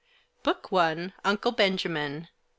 [0.41, 1.13] BOOK I.
[1.23, 2.29] UNCLE BENJAMIN.